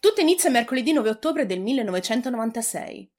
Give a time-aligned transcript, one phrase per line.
[0.00, 3.12] Tutto inizia mercoledì 9 ottobre del 1996.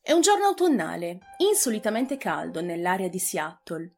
[0.00, 3.96] È un giorno autunnale, insolitamente caldo nell'area di Seattle,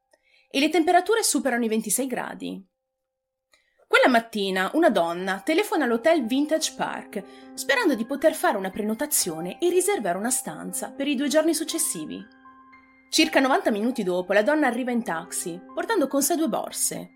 [0.49, 2.67] e le temperature superano i 26 gradi.
[3.87, 7.23] Quella mattina una donna telefona all'hotel Vintage Park
[7.53, 12.19] sperando di poter fare una prenotazione e riservare una stanza per i due giorni successivi.
[13.11, 17.13] Circa 90 minuti dopo la donna arriva in taxi, portando con sé due borse.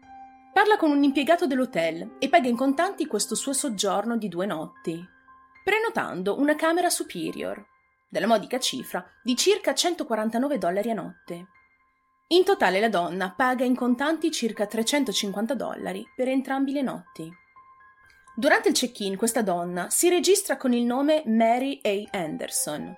[0.57, 5.07] Parla con un impiegato dell'hotel e paga in contanti questo suo soggiorno di due notti,
[5.63, 7.63] prenotando una camera superior,
[8.09, 11.47] della modica cifra di circa 149 dollari a notte.
[12.29, 17.31] In totale la donna paga in contanti circa 350 dollari per entrambi le notti.
[18.35, 22.17] Durante il check-in questa donna si registra con il nome Mary A.
[22.17, 22.97] Anderson.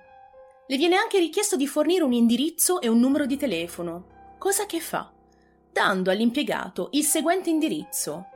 [0.65, 4.79] Le viene anche richiesto di fornire un indirizzo e un numero di telefono, cosa che
[4.79, 5.11] fa,
[5.71, 8.27] dando all'impiegato il seguente indirizzo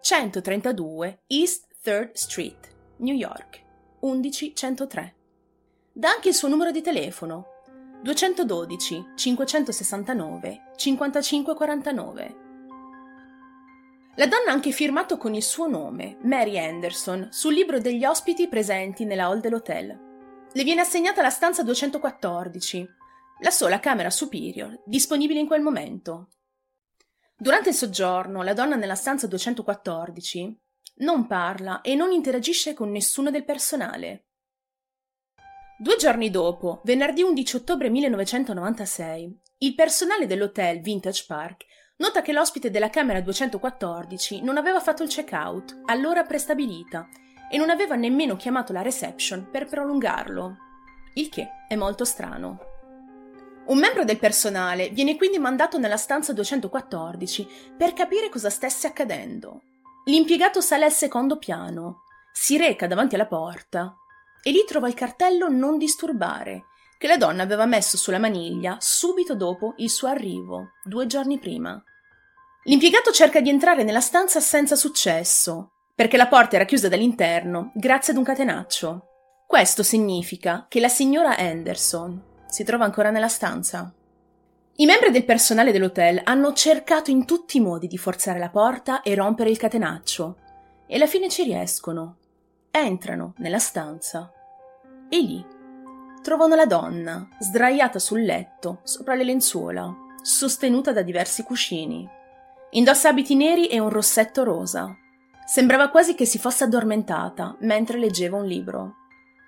[0.00, 3.62] 132 East 3rd Street, New York
[4.00, 5.14] 11103.
[5.92, 7.46] Dà anche il suo numero di telefono
[8.02, 12.36] 212 569 5549.
[14.16, 18.48] La donna ha anche firmato con il suo nome, Mary Anderson, sul libro degli ospiti
[18.48, 20.08] presenti nella hall dell'hotel.
[20.52, 22.88] Le viene assegnata la stanza 214,
[23.40, 26.28] la sola camera superior disponibile in quel momento.
[27.40, 30.60] Durante il soggiorno, la donna nella stanza 214
[30.96, 34.26] non parla e non interagisce con nessuno del personale.
[35.78, 41.64] Due giorni dopo, venerdì 11 ottobre 1996, il personale dell'hotel Vintage Park
[41.96, 47.08] nota che l'ospite della camera 214 non aveva fatto il check-out all'ora prestabilita
[47.50, 50.56] e non aveva nemmeno chiamato la reception per prolungarlo,
[51.14, 52.69] il che è molto strano.
[53.70, 59.62] Un membro del personale viene quindi mandato nella stanza 214 per capire cosa stesse accadendo.
[60.06, 63.94] L'impiegato sale al secondo piano, si reca davanti alla porta
[64.42, 66.64] e lì trova il cartello non disturbare
[66.98, 71.80] che la donna aveva messo sulla maniglia subito dopo il suo arrivo, due giorni prima.
[72.64, 78.12] L'impiegato cerca di entrare nella stanza senza successo, perché la porta era chiusa dall'interno grazie
[78.12, 79.04] ad un catenaccio.
[79.46, 83.92] Questo significa che la signora Anderson si trova ancora nella stanza.
[84.76, 89.02] I membri del personale dell'hotel hanno cercato in tutti i modi di forzare la porta
[89.02, 90.36] e rompere il catenaccio,
[90.86, 92.16] e alla fine ci riescono
[92.70, 94.32] entrano nella stanza
[95.08, 95.44] e lì
[96.22, 102.08] trovano la donna sdraiata sul letto sopra le lenzuola, sostenuta da diversi cuscini.
[102.72, 104.94] Indossa abiti neri e un rossetto rosa.
[105.46, 108.96] Sembrava quasi che si fosse addormentata mentre leggeva un libro.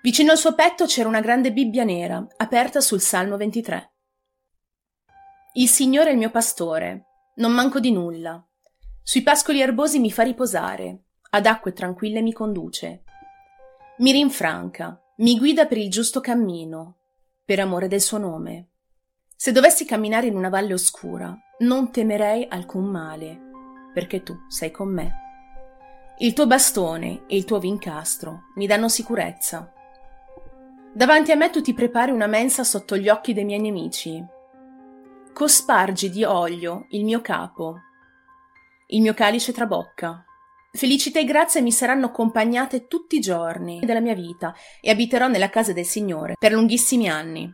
[0.03, 3.93] Vicino al suo petto c'era una grande Bibbia nera, aperta sul Salmo 23.
[5.53, 7.05] Il Signore è il mio pastore,
[7.35, 8.45] non manco di nulla.
[9.01, 13.03] Sui pascoli erbosi mi fa riposare, ad acque tranquille mi conduce
[13.99, 16.97] mi rinfranca, mi guida per il giusto cammino,
[17.45, 18.71] per amore del suo nome.
[19.35, 23.39] Se dovessi camminare in una valle oscura, non temerei alcun male,
[23.93, 25.13] perché tu sei con me.
[26.17, 29.71] Il tuo bastone e il tuo vincastro mi danno sicurezza.
[30.95, 34.23] Davanti a me tu ti prepari una mensa sotto gli occhi dei miei nemici.
[35.33, 37.79] Cospargi di olio il mio capo.
[38.89, 40.23] Il mio calice trabocca.
[40.71, 45.49] Felicità e grazia mi saranno accompagnate tutti i giorni della mia vita e abiterò nella
[45.49, 47.51] casa del Signore per lunghissimi anni.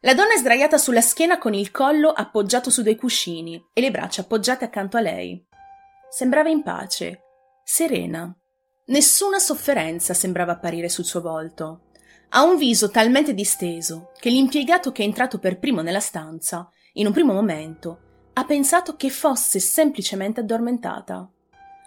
[0.00, 3.90] La donna è sdraiata sulla schiena con il collo appoggiato su dei cuscini e le
[3.90, 5.42] braccia appoggiate accanto a lei.
[6.10, 7.22] Sembrava in pace,
[7.64, 8.34] serena.
[8.90, 11.82] Nessuna sofferenza sembrava apparire sul suo volto.
[12.30, 17.06] Ha un viso talmente disteso che l'impiegato che è entrato per primo nella stanza, in
[17.06, 17.98] un primo momento,
[18.32, 21.28] ha pensato che fosse semplicemente addormentata.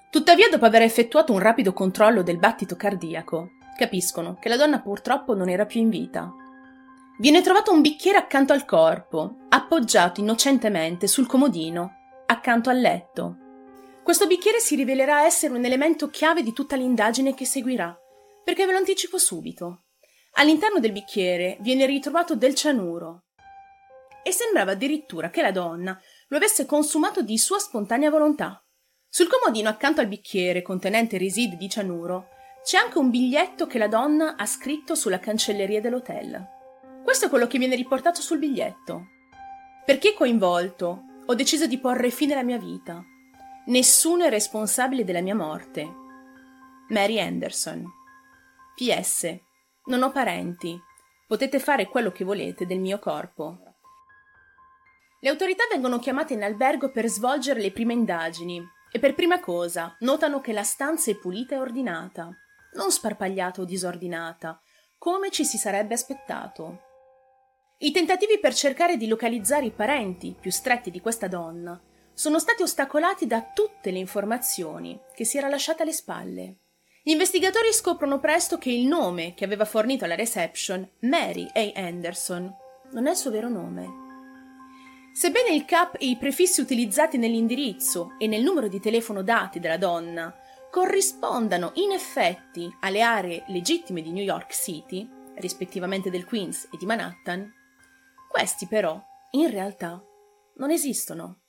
[0.10, 5.36] Tuttavia, dopo aver effettuato un rapido controllo del battito cardiaco, capiscono che la donna purtroppo
[5.36, 6.34] non era più in vita.
[7.20, 11.96] Viene trovato un bicchiere accanto al corpo, appoggiato innocentemente sul comodino,
[12.28, 13.43] accanto al letto.
[14.04, 17.98] Questo bicchiere si rivelerà essere un elemento chiave di tutta l'indagine che seguirà,
[18.44, 19.86] perché ve lo anticipo subito.
[20.34, 23.24] All'interno del bicchiere viene ritrovato del cianuro.
[24.22, 25.98] E sembrava addirittura che la donna
[26.28, 28.62] lo avesse consumato di sua spontanea volontà.
[29.08, 32.28] Sul comodino accanto al bicchiere contenente residui di cianuro
[32.62, 36.46] c'è anche un biglietto che la donna ha scritto sulla cancelleria dell'hotel.
[37.04, 39.08] Questo è quello che viene riportato sul biglietto.
[39.86, 43.02] Per chi è coinvolto, ho deciso di porre fine alla mia vita.
[43.66, 45.90] Nessuno è responsabile della mia morte.
[46.90, 47.90] Mary Anderson.
[48.76, 49.40] PS.
[49.86, 50.78] Non ho parenti.
[51.26, 53.60] Potete fare quello che volete del mio corpo.
[55.22, 58.62] Le autorità vengono chiamate in albergo per svolgere le prime indagini
[58.92, 62.36] e per prima cosa notano che la stanza è pulita e ordinata,
[62.74, 64.60] non sparpagliata o disordinata,
[64.98, 66.82] come ci si sarebbe aspettato.
[67.78, 71.82] I tentativi per cercare di localizzare i parenti più stretti di questa donna
[72.14, 76.56] sono stati ostacolati da tutte le informazioni che si era lasciata alle spalle.
[77.04, 81.80] Gli investigatori scoprono presto che il nome che aveva fornito alla reception, Mary A.
[81.80, 82.50] Anderson,
[82.92, 84.02] non è il suo vero nome.
[85.14, 89.78] Sebbene il CAP e i prefissi utilizzati nell'indirizzo e nel numero di telefono dati dalla
[89.78, 90.34] donna
[90.72, 96.86] corrispondano in effetti alle aree legittime di New York City, rispettivamente del Queens e di
[96.86, 97.52] Manhattan,
[98.28, 99.00] questi però,
[99.32, 100.04] in realtà,
[100.56, 101.43] non esistono.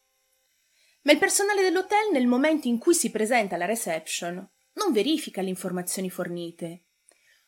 [1.04, 4.36] Ma il personale dell'hotel, nel momento in cui si presenta alla reception,
[4.74, 6.86] non verifica le informazioni fornite.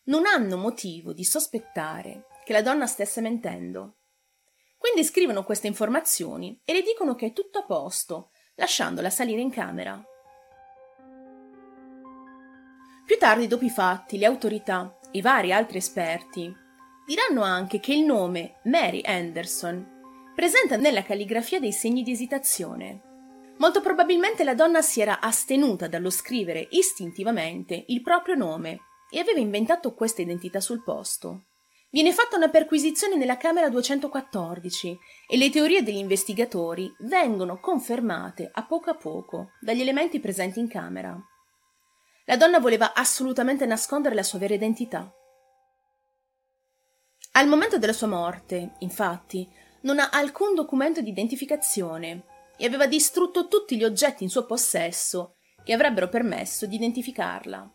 [0.04, 3.96] Non hanno motivo di sospettare che la donna stesse mentendo.
[4.76, 9.50] Quindi scrivono queste informazioni e le dicono che è tutto a posto, lasciandola salire in
[9.50, 10.04] camera.
[13.06, 16.54] Più tardi, dopo i fatti, le autorità e vari altri esperti
[17.06, 19.94] diranno anche che il nome Mary Anderson
[20.34, 23.05] presenta nella calligrafia dei segni di esitazione,
[23.58, 28.80] Molto probabilmente la donna si era astenuta dallo scrivere istintivamente il proprio nome
[29.10, 31.44] e aveva inventato questa identità sul posto.
[31.90, 34.98] Viene fatta una perquisizione nella camera 214
[35.28, 40.68] e le teorie degli investigatori vengono confermate a poco a poco dagli elementi presenti in
[40.68, 41.18] camera.
[42.26, 45.10] La donna voleva assolutamente nascondere la sua vera identità.
[47.32, 49.48] Al momento della sua morte, infatti,
[49.82, 52.24] non ha alcun documento di identificazione
[52.56, 57.70] e aveva distrutto tutti gli oggetti in suo possesso che avrebbero permesso di identificarla.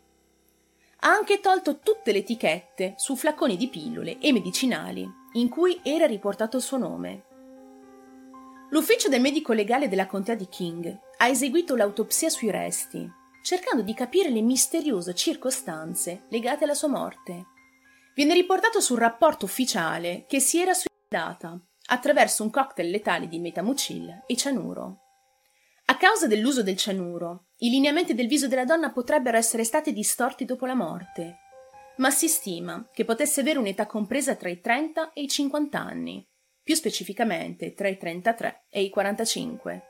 [1.04, 6.06] Ha anche tolto tutte le etichette su flaconi di pillole e medicinali in cui era
[6.06, 7.24] riportato il suo nome.
[8.70, 13.06] L'ufficio del medico legale della contea di King ha eseguito l'autopsia sui resti,
[13.42, 17.46] cercando di capire le misteriose circostanze legate alla sua morte.
[18.14, 24.24] Viene riportato sul rapporto ufficiale che si era suicidata attraverso un cocktail letale di metamucil
[24.26, 24.98] e cianuro.
[25.86, 30.44] A causa dell'uso del cianuro, i lineamenti del viso della donna potrebbero essere stati distorti
[30.44, 31.38] dopo la morte,
[31.96, 36.26] ma si stima che potesse avere un'età compresa tra i 30 e i 50 anni,
[36.62, 39.82] più specificamente tra i 33 e i 45.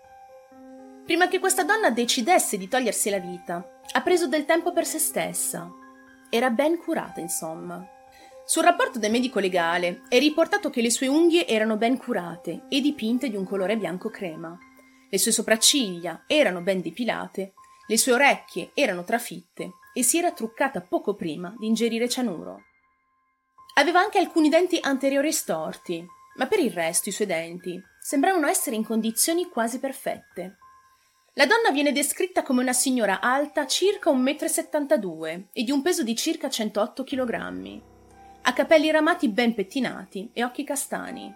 [1.05, 4.99] Prima che questa donna decidesse di togliersi la vita, ha preso del tempo per se
[4.99, 5.71] stessa.
[6.31, 7.87] Era ben curata, insomma.
[8.45, 12.81] Sul rapporto del medico legale è riportato che le sue unghie erano ben curate e
[12.81, 14.59] dipinte di un colore bianco crema.
[15.09, 17.53] Le sue sopracciglia erano ben depilate,
[17.87, 22.65] le sue orecchie erano trafitte e si era truccata poco prima di ingerire cianuro.
[23.75, 26.05] Aveva anche alcuni denti anteriori storti,
[26.37, 30.59] ma per il resto i suoi denti sembravano essere in condizioni quasi perfette.
[31.35, 36.03] La donna viene descritta come una signora alta circa 1,72 m e di un peso
[36.03, 37.91] di circa 108 kg.
[38.45, 41.33] Ha capelli ramati ben pettinati e occhi castani.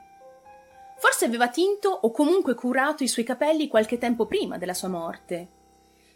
[0.99, 5.49] Forse aveva tinto o comunque curato i suoi capelli qualche tempo prima della sua morte.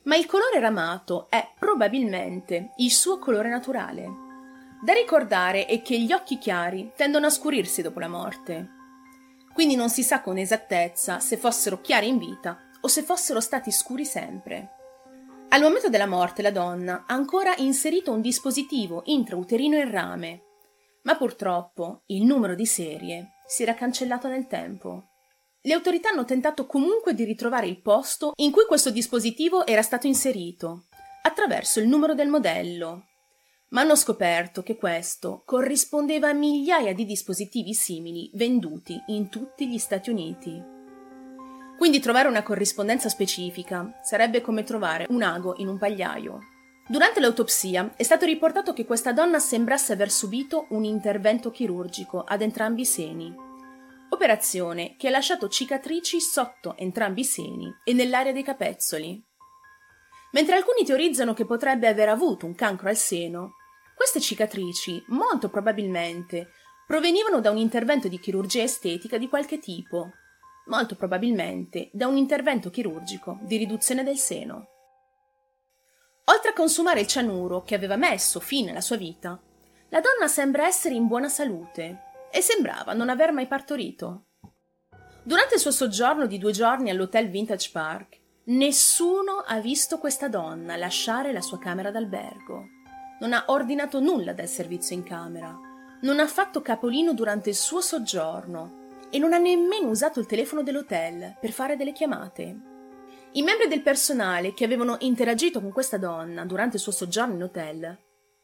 [0.05, 4.09] Ma il colore ramato è probabilmente il suo colore naturale.
[4.83, 8.69] Da ricordare è che gli occhi chiari tendono a scurirsi dopo la morte.
[9.53, 13.71] Quindi non si sa con esattezza se fossero chiari in vita o se fossero stati
[13.71, 14.71] scuri sempre.
[15.51, 20.43] Al momento della morte la donna ha ancora inserito un dispositivo intrauterino in rame
[21.03, 25.09] ma purtroppo il numero di serie si era cancellato nel tempo.
[25.63, 30.07] Le autorità hanno tentato comunque di ritrovare il posto in cui questo dispositivo era stato
[30.07, 30.87] inserito,
[31.23, 33.05] attraverso il numero del modello,
[33.71, 39.79] ma hanno scoperto che questo corrispondeva a migliaia di dispositivi simili venduti in tutti gli
[39.79, 40.79] Stati Uniti.
[41.77, 46.39] Quindi trovare una corrispondenza specifica sarebbe come trovare un ago in un pagliaio.
[46.91, 52.43] Durante l'autopsia è stato riportato che questa donna sembrasse aver subito un intervento chirurgico ad
[52.43, 53.32] entrambi i seni.
[54.09, 59.25] Operazione che ha lasciato cicatrici sotto entrambi i seni e nell'area dei capezzoli.
[60.32, 63.53] Mentre alcuni teorizzano che potrebbe aver avuto un cancro al seno,
[63.94, 66.49] queste cicatrici, molto probabilmente,
[66.89, 70.11] provenivano da un intervento di chirurgia estetica di qualche tipo,
[70.67, 74.80] molto probabilmente da un intervento chirurgico di riduzione del seno.
[76.31, 79.37] Oltre a consumare il cianuro che aveva messo fine alla sua vita,
[79.89, 84.27] la donna sembra essere in buona salute e sembrava non aver mai partorito.
[85.25, 90.77] Durante il suo soggiorno di due giorni all'hotel Vintage Park, nessuno ha visto questa donna
[90.77, 92.65] lasciare la sua camera d'albergo.
[93.19, 95.58] Non ha ordinato nulla dal servizio in camera,
[96.03, 100.63] non ha fatto capolino durante il suo soggiorno e non ha nemmeno usato il telefono
[100.63, 102.69] dell'hotel per fare delle chiamate.
[103.32, 107.44] I membri del personale che avevano interagito con questa donna durante il suo soggiorno in
[107.44, 107.96] hotel,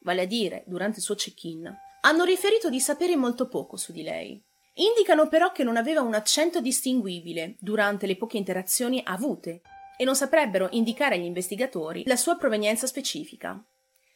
[0.02, 4.04] vale a dire durante il suo check-in, hanno riferito di sapere molto poco su di
[4.04, 4.40] lei.
[4.74, 9.62] Indicano però che non aveva un accento distinguibile durante le poche interazioni avute
[9.96, 13.60] e non saprebbero indicare agli investigatori la sua provenienza specifica.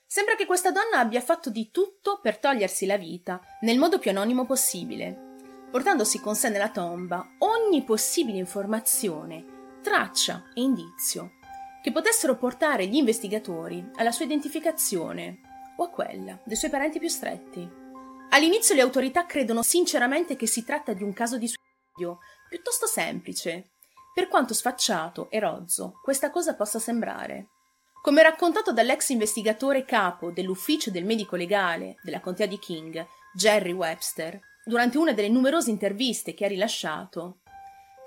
[0.07, 4.11] Sembra che questa donna abbia fatto di tutto per togliersi la vita nel modo più
[4.11, 5.35] anonimo possibile,
[5.69, 11.33] portandosi con sé nella tomba ogni possibile informazione, traccia e indizio
[11.83, 15.41] che potessero portare gli investigatori alla sua identificazione
[15.77, 17.69] o a quella dei suoi parenti più stretti.
[18.31, 22.19] All'inizio le autorità credono sinceramente che si tratta di un caso di suicidio
[22.49, 23.71] piuttosto semplice,
[24.13, 27.49] per quanto sfacciato e rozzo questa cosa possa sembrare.
[28.03, 34.41] Come raccontato dall'ex investigatore capo dell'ufficio del medico legale della contea di King, Jerry Webster,
[34.65, 37.40] durante una delle numerose interviste che ha rilasciato,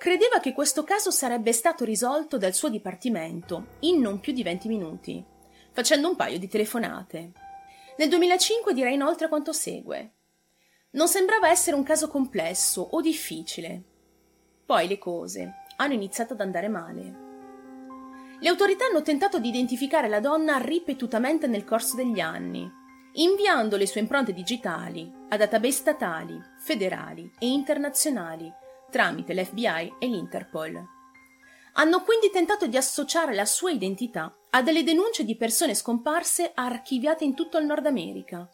[0.04, 4.68] credeva che questo caso sarebbe stato risolto dal suo dipartimento in non più di 20
[4.68, 5.24] minuti,
[5.72, 7.32] facendo un paio di telefonate.
[7.96, 10.12] Nel 2005 dirà inoltre quanto segue.
[10.92, 13.82] Non sembrava essere un caso complesso o difficile.
[14.66, 17.16] Poi le cose hanno iniziato ad andare male.
[18.42, 22.70] Le autorità hanno tentato di identificare la donna ripetutamente nel corso degli anni,
[23.14, 28.54] inviando le sue impronte digitali a database statali, federali e internazionali
[28.94, 30.80] tramite l'FBI e l'Interpol.
[31.74, 37.24] Hanno quindi tentato di associare la sua identità a delle denunce di persone scomparse archiviate
[37.24, 38.48] in tutto il Nord America.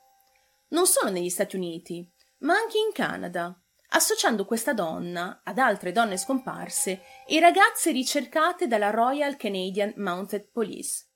[0.70, 3.54] Non solo negli Stati Uniti, ma anche in Canada,
[3.90, 11.08] associando questa donna ad altre donne scomparse e ragazze ricercate dalla Royal Canadian Mounted Police.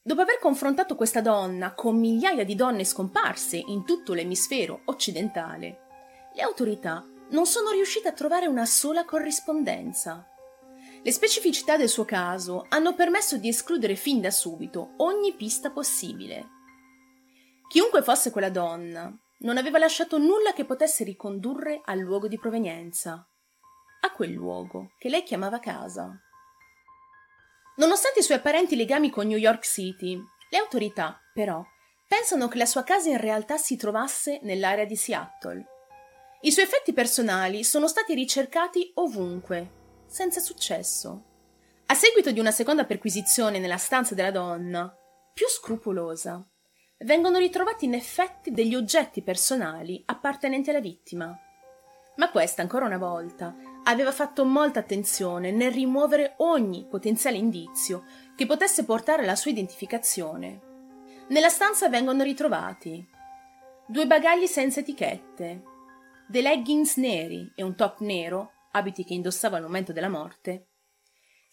[0.00, 6.42] Dopo aver confrontato questa donna con migliaia di donne scomparse in tutto l'emisfero occidentale, le
[6.42, 10.26] autorità non sono riuscite a trovare una sola corrispondenza.
[11.02, 16.48] Le specificità del suo caso hanno permesso di escludere fin da subito ogni pista possibile.
[17.68, 23.26] Chiunque fosse quella donna, non aveva lasciato nulla che potesse ricondurre al luogo di provenienza,
[24.00, 26.16] a quel luogo che lei chiamava casa.
[27.76, 30.16] Nonostante i suoi apparenti legami con New York City,
[30.50, 31.64] le autorità, però,
[32.06, 35.71] pensano che la sua casa in realtà si trovasse nell'area di Seattle.
[36.44, 39.70] I suoi effetti personali sono stati ricercati ovunque,
[40.06, 41.22] senza successo.
[41.86, 44.92] A seguito di una seconda perquisizione nella stanza della donna,
[45.32, 46.44] più scrupolosa,
[46.98, 51.32] vengono ritrovati in effetti degli oggetti personali appartenenti alla vittima.
[52.16, 58.46] Ma questa, ancora una volta, aveva fatto molta attenzione nel rimuovere ogni potenziale indizio che
[58.46, 60.60] potesse portare alla sua identificazione.
[61.28, 63.08] Nella stanza vengono ritrovati
[63.86, 65.70] due bagagli senza etichette,
[66.28, 70.68] dei leggings neri e un top nero, abiti che indossava al momento della morte,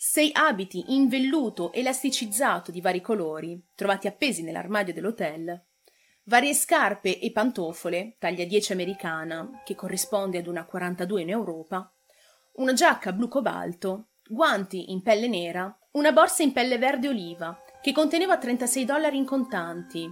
[0.01, 5.61] sei abiti in velluto elasticizzato di vari colori, trovati appesi nell'armadio dell'hotel,
[6.23, 11.91] varie scarpe e pantofole, taglia 10 americana, che corrisponde ad una 42 in Europa,
[12.53, 17.91] una giacca blu cobalto, guanti in pelle nera, una borsa in pelle verde oliva, che
[17.91, 20.09] conteneva 36 dollari in contanti,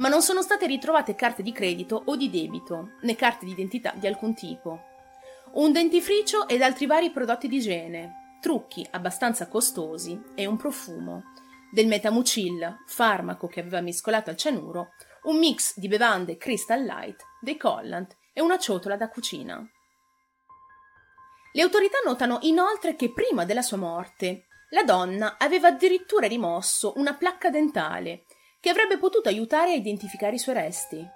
[0.00, 3.92] ma non sono state ritrovate carte di credito o di debito, né carte di identità
[3.94, 4.84] di alcun tipo.
[5.52, 11.34] Un dentifricio ed altri vari prodotti di igiene, trucchi abbastanza costosi e un profumo,
[11.70, 14.92] del metamucil, farmaco che aveva mescolato al cianuro,
[15.24, 19.62] un mix di bevande Crystal Light, dei collant e una ciotola da cucina.
[21.52, 27.14] Le autorità notano inoltre che prima della sua morte la donna aveva addirittura rimosso una
[27.14, 28.24] placca dentale
[28.60, 31.08] che avrebbe potuto aiutare a identificare i suoi resti.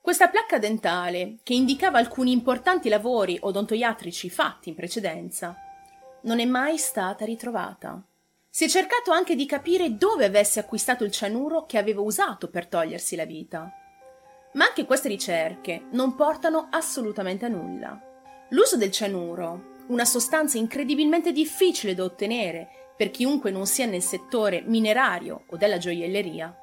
[0.00, 5.56] Questa placca dentale, che indicava alcuni importanti lavori odontoiatrici fatti in precedenza,
[6.22, 8.02] non è mai stata ritrovata.
[8.48, 12.66] Si è cercato anche di capire dove avesse acquistato il cianuro che aveva usato per
[12.66, 13.72] togliersi la vita.
[14.52, 18.00] Ma anche queste ricerche non portano assolutamente a nulla.
[18.50, 24.62] L'uso del cianuro, una sostanza incredibilmente difficile da ottenere per chiunque non sia nel settore
[24.62, 26.58] minerario o della gioielleria,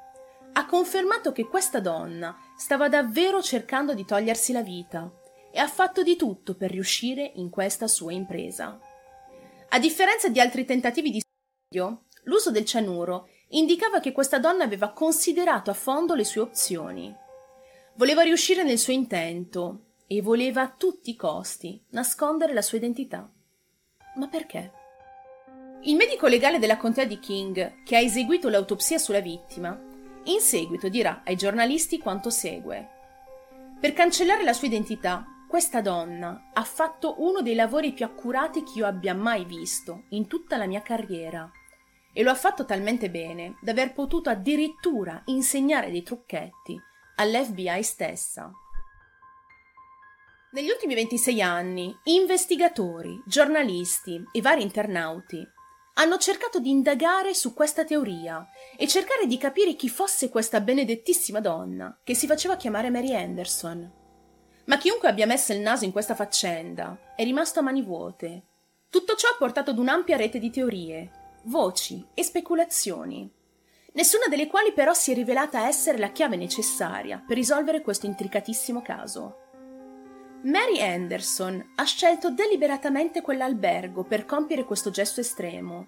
[0.54, 5.10] ha confermato che questa donna stava davvero cercando di togliersi la vita
[5.50, 8.78] e ha fatto di tutto per riuscire in questa sua impresa.
[9.68, 14.92] A differenza di altri tentativi di studio, l'uso del cianuro indicava che questa donna aveva
[14.92, 17.14] considerato a fondo le sue opzioni.
[17.94, 23.30] Voleva riuscire nel suo intento e voleva a tutti i costi nascondere la sua identità.
[24.16, 24.81] Ma perché?
[25.84, 29.76] Il medico legale della contea di King, che ha eseguito l'autopsia sulla vittima,
[30.24, 32.88] in seguito dirà ai giornalisti quanto segue.
[33.80, 38.78] Per cancellare la sua identità, questa donna ha fatto uno dei lavori più accurati che
[38.78, 41.50] io abbia mai visto in tutta la mia carriera.
[42.12, 46.80] E lo ha fatto talmente bene da aver potuto addirittura insegnare dei trucchetti
[47.16, 48.52] all'FBI stessa.
[50.52, 55.44] Negli ultimi 26 anni, investigatori, giornalisti e vari internauti
[55.94, 61.40] hanno cercato di indagare su questa teoria e cercare di capire chi fosse questa benedettissima
[61.40, 64.00] donna che si faceva chiamare Mary Anderson.
[64.64, 68.46] Ma chiunque abbia messo il naso in questa faccenda è rimasto a mani vuote.
[68.88, 71.10] Tutto ciò ha portato ad un'ampia rete di teorie,
[71.44, 73.30] voci e speculazioni,
[73.94, 78.82] nessuna delle quali però si è rivelata essere la chiave necessaria per risolvere questo intricatissimo
[78.82, 79.41] caso.
[80.44, 85.86] Mary Anderson ha scelto deliberatamente quell'albergo per compiere questo gesto estremo.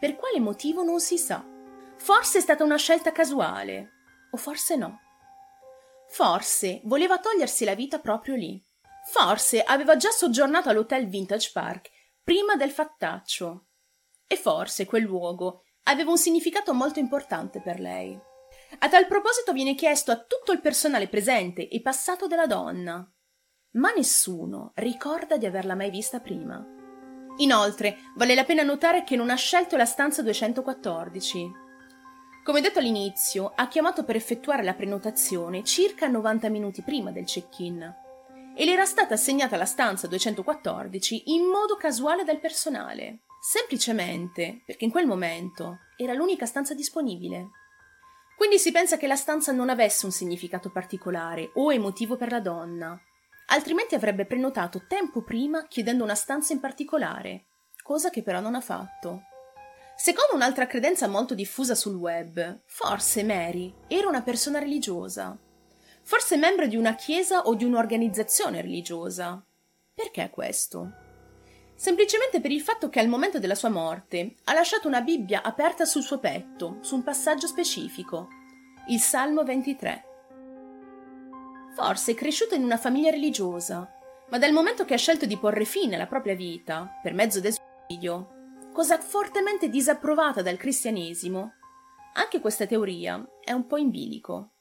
[0.00, 1.46] Per quale motivo non si sa.
[1.98, 3.90] Forse è stata una scelta casuale,
[4.32, 4.98] o forse no.
[6.08, 8.60] Forse voleva togliersi la vita proprio lì.
[9.06, 11.90] Forse aveva già soggiornato all'hotel Vintage Park
[12.24, 13.66] prima del fattaccio.
[14.26, 18.18] E forse quel luogo aveva un significato molto importante per lei.
[18.80, 23.08] A tal proposito viene chiesto a tutto il personale presente e passato della donna
[23.72, 26.64] ma nessuno ricorda di averla mai vista prima.
[27.38, 31.50] Inoltre, vale la pena notare che non ha scelto la stanza 214.
[32.44, 38.00] Come detto all'inizio, ha chiamato per effettuare la prenotazione circa 90 minuti prima del check-in
[38.54, 44.84] e le era stata assegnata la stanza 214 in modo casuale dal personale, semplicemente perché
[44.84, 47.48] in quel momento era l'unica stanza disponibile.
[48.36, 52.40] Quindi si pensa che la stanza non avesse un significato particolare o emotivo per la
[52.40, 53.00] donna,
[53.52, 57.46] altrimenti avrebbe prenotato tempo prima chiedendo una stanza in particolare,
[57.82, 59.24] cosa che però non ha fatto.
[59.94, 65.38] Secondo un'altra credenza molto diffusa sul web, forse Mary era una persona religiosa,
[66.02, 69.44] forse membro di una chiesa o di un'organizzazione religiosa.
[69.94, 70.90] Perché questo?
[71.74, 75.84] Semplicemente per il fatto che al momento della sua morte ha lasciato una Bibbia aperta
[75.84, 78.28] sul suo petto, su un passaggio specifico,
[78.88, 80.11] il Salmo 23.
[81.74, 83.90] Forse è cresciuto in una famiglia religiosa,
[84.28, 87.54] ma dal momento che ha scelto di porre fine alla propria vita per mezzo del
[87.54, 91.52] suicidio, cosa fortemente disapprovata dal cristianesimo,
[92.14, 94.52] anche questa teoria è un po' in bilico.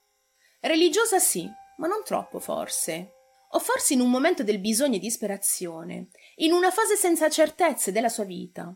[0.62, 3.14] Religiosa sì, ma non troppo forse.
[3.54, 8.08] O forse in un momento del bisogno e disperazione, in una fase senza certezze della
[8.08, 8.74] sua vita,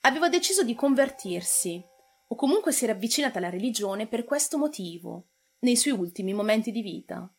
[0.00, 1.84] aveva deciso di convertirsi,
[2.28, 5.26] o comunque si era avvicinata alla religione per questo motivo,
[5.60, 7.30] nei suoi ultimi momenti di vita.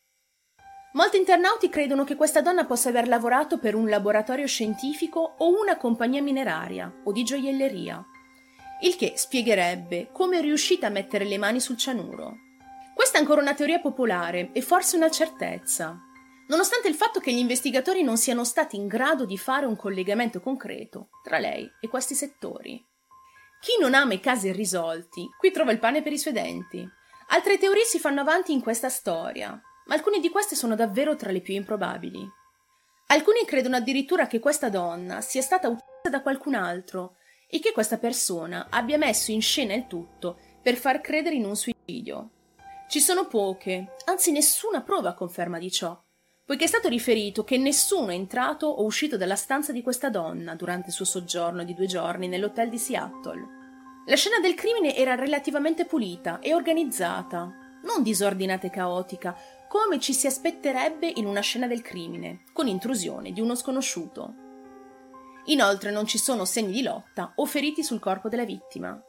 [0.98, 5.78] Molti internauti credono che questa donna possa aver lavorato per un laboratorio scientifico o una
[5.78, 8.04] compagnia mineraria o di gioielleria,
[8.82, 12.38] il che spiegherebbe come è riuscita a mettere le mani sul cianuro.
[12.96, 15.96] Questa è ancora una teoria popolare e forse una certezza,
[16.48, 20.42] nonostante il fatto che gli investigatori non siano stati in grado di fare un collegamento
[20.42, 22.84] concreto tra lei e questi settori.
[23.62, 26.84] Chi non ama i casi irrisolti, qui trova il pane per i suoi denti.
[27.28, 31.32] Altre teorie si fanno avanti in questa storia, ma alcune di queste sono davvero tra
[31.32, 32.30] le più improbabili.
[33.08, 37.16] Alcuni credono addirittura che questa donna sia stata uccisa da qualcun altro
[37.50, 41.56] e che questa persona abbia messo in scena il tutto per far credere in un
[41.56, 42.32] suicidio.
[42.90, 45.98] Ci sono poche, anzi nessuna prova a conferma di ciò,
[46.46, 50.56] poiché è stato riferito che nessuno è entrato o uscito dalla stanza di questa donna
[50.56, 53.56] durante il suo soggiorno di due giorni nell'hotel di Seattle.
[54.06, 60.14] La scena del crimine era relativamente pulita e organizzata, non disordinata e caotica, come ci
[60.14, 64.34] si aspetterebbe in una scena del crimine, con intrusione di uno sconosciuto.
[65.46, 69.02] Inoltre non ci sono segni di lotta o feriti sul corpo della vittima.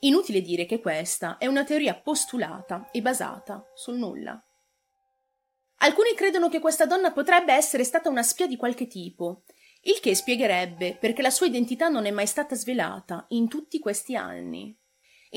[0.00, 4.42] Inutile dire che questa è una teoria postulata e basata sul nulla.
[5.82, 9.44] Alcuni credono che questa donna potrebbe essere stata una spia di qualche tipo,
[9.82, 14.14] il che spiegherebbe perché la sua identità non è mai stata svelata in tutti questi
[14.14, 14.76] anni.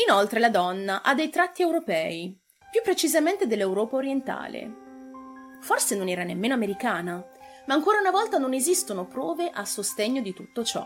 [0.05, 2.37] Inoltre la donna ha dei tratti europei,
[2.73, 4.81] più precisamente dell'Europa orientale.
[5.61, 7.23] Forse non era nemmeno americana,
[7.67, 10.83] ma ancora una volta non esistono prove a sostegno di tutto ciò.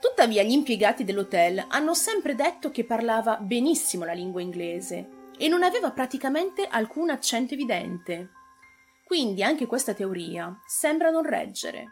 [0.00, 5.62] Tuttavia gli impiegati dell'hotel hanno sempre detto che parlava benissimo la lingua inglese e non
[5.62, 8.30] aveva praticamente alcun accento evidente.
[9.04, 11.84] Quindi anche questa teoria sembra non reggere.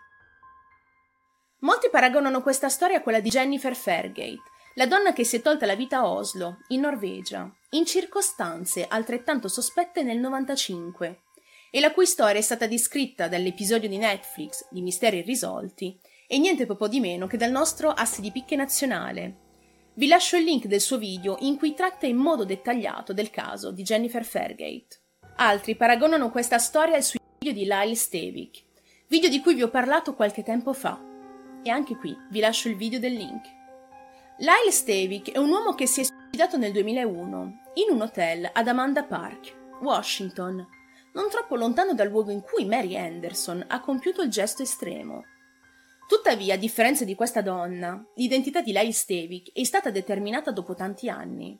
[1.58, 4.40] Molti paragonano questa storia a quella di Jennifer Fairgate,
[4.78, 9.48] la donna che si è tolta la vita a Oslo, in Norvegia, in circostanze altrettanto
[9.48, 11.22] sospette nel 95,
[11.72, 16.64] e la cui storia è stata descritta dall'episodio di Netflix di Misteri irrisolti e niente
[16.64, 19.46] poco di meno che dal nostro asse di picche nazionale.
[19.94, 23.72] Vi lascio il link del suo video in cui tratta in modo dettagliato del caso
[23.72, 25.00] di Jennifer Fairgate.
[25.38, 28.62] Altri paragonano questa storia al suicidio di Lyle Stavik,
[29.08, 31.04] video di cui vi ho parlato qualche tempo fa.
[31.64, 33.57] E anche qui vi lascio il video del link.
[34.40, 38.68] Lyle Stavik è un uomo che si è suicidato nel 2001 in un hotel ad
[38.68, 40.64] Amanda Park, Washington,
[41.12, 45.24] non troppo lontano dal luogo in cui Mary Anderson ha compiuto il gesto estremo.
[46.07, 51.09] Tuttavia, a differenza di questa donna, l'identità di Lyle Stavik è stata determinata dopo tanti
[51.09, 51.59] anni.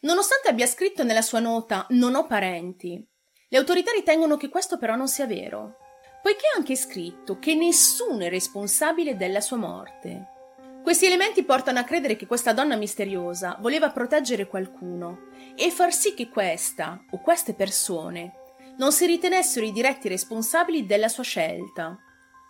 [0.00, 3.06] Nonostante abbia scritto nella sua nota non ho parenti,
[3.50, 5.76] le autorità ritengono che questo però non sia vero,
[6.22, 10.37] poiché ha anche scritto che nessuno è responsabile della sua morte.
[10.82, 16.14] Questi elementi portano a credere che questa donna misteriosa voleva proteggere qualcuno e far sì
[16.14, 18.32] che questa o queste persone
[18.78, 21.98] non si ritenessero i diretti responsabili della sua scelta,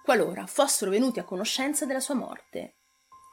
[0.05, 2.75] qualora fossero venuti a conoscenza della sua morte.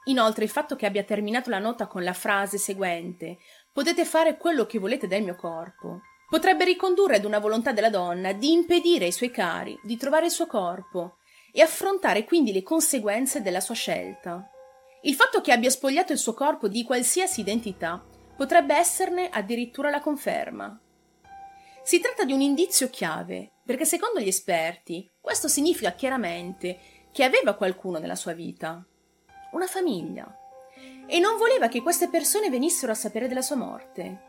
[0.06, 3.38] Inoltre il fatto che abbia terminato la nota con la frase seguente
[3.72, 8.32] potete fare quello che volete del mio corpo, potrebbe ricondurre ad una volontà della donna
[8.32, 11.18] di impedire ai suoi cari di trovare il suo corpo
[11.52, 14.50] e affrontare quindi le conseguenze della sua scelta.
[15.06, 18.04] Il fatto che abbia spogliato il suo corpo di qualsiasi identità
[18.36, 20.80] potrebbe esserne addirittura la conferma.
[21.84, 26.80] Si tratta di un indizio chiave, perché secondo gli esperti questo significa chiaramente
[27.12, 28.84] che aveva qualcuno nella sua vita,
[29.52, 30.28] una famiglia,
[31.06, 34.22] e non voleva che queste persone venissero a sapere della sua morte.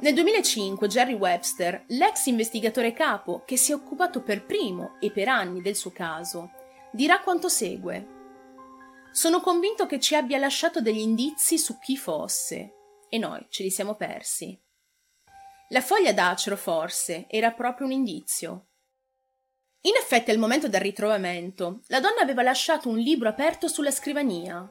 [0.00, 5.28] Nel 2005 Jerry Webster, l'ex investigatore capo che si è occupato per primo e per
[5.28, 6.52] anni del suo caso,
[6.90, 8.13] dirà quanto segue.
[9.14, 12.72] Sono convinto che ci abbia lasciato degli indizi su chi fosse,
[13.08, 14.60] e noi ce li siamo persi.
[15.68, 18.70] La foglia d'acero, forse, era proprio un indizio.
[19.82, 24.68] In effetti, al momento del ritrovamento, la donna aveva lasciato un libro aperto sulla scrivania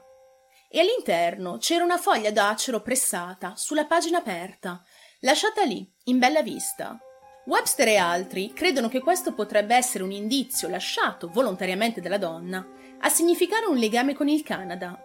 [0.70, 4.84] e all'interno c'era una foglia d'acero pressata sulla pagina aperta,
[5.22, 7.00] lasciata lì, in bella vista.
[7.46, 13.10] Webster e altri credono che questo potrebbe essere un indizio lasciato volontariamente dalla donna a
[13.10, 14.98] significare un legame con il Canada.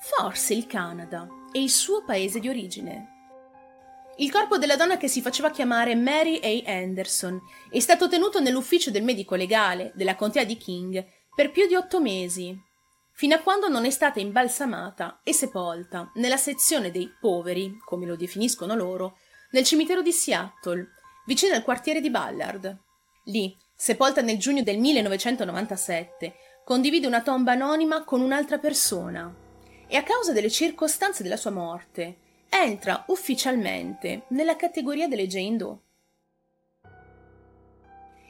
[0.00, 3.08] Forse il Canada è il suo paese di origine.
[4.16, 6.70] Il corpo della donna che si faceva chiamare Mary A.
[6.70, 7.40] Anderson
[7.70, 11.02] è stato tenuto nell'ufficio del medico legale della contea di King
[11.34, 12.54] per più di otto mesi,
[13.14, 18.14] fino a quando non è stata imbalsamata e sepolta nella sezione dei poveri, come lo
[18.14, 19.16] definiscono loro,
[19.52, 20.86] nel cimitero di Seattle,
[21.24, 22.78] vicino al quartiere di Ballard.
[23.24, 26.34] Lì, sepolta nel giugno del 1997,
[26.64, 29.32] condivide una tomba anonima con un'altra persona
[29.86, 32.16] e a causa delle circostanze della sua morte
[32.48, 35.78] entra ufficialmente nella categoria delle Jane Doe.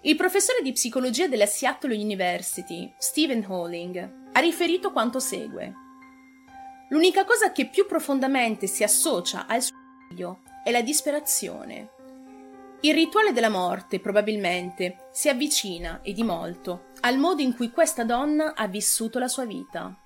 [0.02, 5.72] Il professore di psicologia della Seattle University, Stephen Holling, ha riferito quanto segue.
[6.88, 11.90] L'unica cosa che più profondamente si associa al suicidio è la disperazione.
[12.82, 18.04] Il rituale della morte probabilmente si avvicina, e di molto, al modo in cui questa
[18.04, 19.96] donna ha vissuto la sua vita.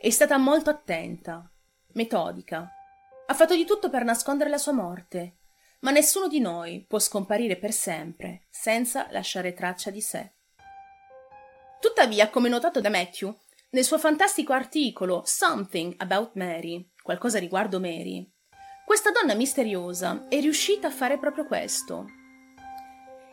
[0.00, 1.48] È stata molto attenta,
[1.92, 2.68] metodica.
[3.26, 5.36] Ha fatto di tutto per nascondere la sua morte
[5.80, 10.32] ma nessuno di noi può scomparire per sempre senza lasciare traccia di sé.
[11.80, 13.34] Tuttavia, come notato da Matthew,
[13.70, 18.29] nel suo fantastico articolo Something About Mary, qualcosa riguardo Mary,
[18.90, 22.06] questa donna misteriosa è riuscita a fare proprio questo.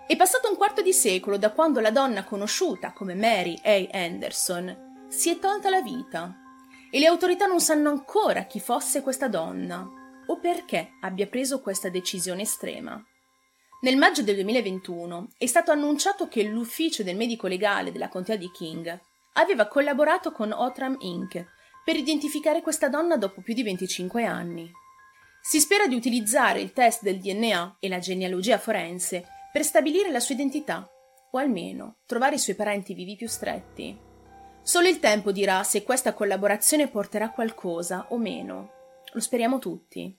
[0.06, 3.98] È passato un quarto di secolo da quando la donna conosciuta come Mary A.
[3.98, 6.32] Anderson si è tolta la vita
[6.92, 9.84] e le autorità non sanno ancora chi fosse questa donna
[10.28, 13.04] o perché abbia preso questa decisione estrema.
[13.82, 18.52] Nel maggio del 2021 è stato annunciato che l'ufficio del medico legale della contea di
[18.52, 18.96] King
[19.34, 21.44] aveva collaborato con Otram Inc.
[21.84, 24.86] per identificare questa donna dopo più di 25 anni.
[25.48, 30.20] Si spera di utilizzare il test del DNA e la genealogia forense per stabilire la
[30.20, 30.86] sua identità,
[31.32, 33.98] o almeno trovare i suoi parenti vivi più stretti.
[34.62, 38.72] Solo il tempo dirà se questa collaborazione porterà qualcosa o meno.
[39.14, 40.14] Lo speriamo tutti.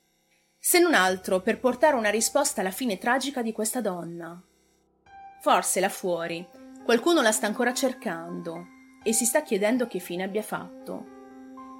[0.57, 4.41] Se non altro per portare una risposta alla fine tragica di questa donna.
[5.41, 6.43] Forse là fuori
[6.83, 8.65] qualcuno la sta ancora cercando
[9.03, 11.05] e si sta chiedendo che fine abbia fatto.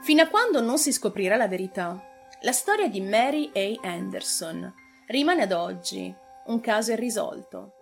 [0.04, 2.09] Fino a quando non si scoprirà la verità,
[2.42, 3.88] la storia di Mary A.
[3.90, 4.74] Anderson
[5.08, 6.14] rimane ad oggi
[6.46, 7.74] un caso irrisolto.